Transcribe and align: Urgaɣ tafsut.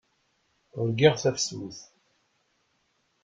Urgaɣ 0.79 1.15
tafsut. 1.21 1.77